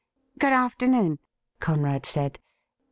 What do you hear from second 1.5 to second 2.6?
Conrad said.